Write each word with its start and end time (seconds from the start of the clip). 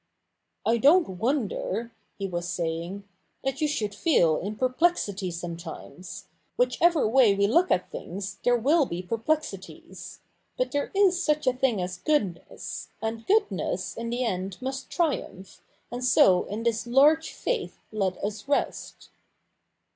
'I 0.65 0.79
don't 0.79 1.07
wonder,' 1.07 1.91
he 2.17 2.25
was 2.27 2.49
saying,' 2.49 3.03
that 3.43 3.61
you 3.61 3.67
should 3.67 3.93
feel 3.93 4.37
in 4.37 4.55
perplexity 4.55 5.29
sometimes; 5.29 6.25
whichever 6.57 7.07
way 7.07 7.35
we 7.35 7.45
look 7.45 7.69
at 7.69 7.91
things 7.91 8.39
there 8.43 8.57
will 8.57 8.87
be 8.87 9.03
perplexities. 9.03 10.21
But 10.57 10.71
there 10.71 10.89
is 10.95 11.21
such 11.21 11.45
a 11.45 11.53
thing 11.53 11.79
as 11.83 11.97
goodness; 11.99 12.87
and 12.99 13.27
goodness 13.27 13.95
in 13.95 14.09
the 14.09 14.23
end 14.25 14.59
must 14.59 14.89
triumph, 14.89 15.61
and 15.91 16.03
so 16.03 16.45
in 16.45 16.63
this 16.63 16.87
large 16.87 17.31
faith 17.31 17.77
let 17.91 18.17
us 18.23 18.47
rest.' 18.47 19.09